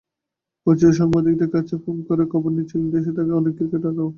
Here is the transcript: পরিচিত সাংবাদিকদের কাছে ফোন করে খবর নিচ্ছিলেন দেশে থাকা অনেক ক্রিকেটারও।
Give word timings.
পরিচিত 0.67 0.91
সাংবাদিকদের 0.99 1.49
কাছে 1.55 1.73
ফোন 1.83 1.97
করে 2.07 2.23
খবর 2.31 2.49
নিচ্ছিলেন 2.51 2.87
দেশে 2.95 3.11
থাকা 3.17 3.33
অনেক 3.35 3.53
ক্রিকেটারও। 3.57 4.07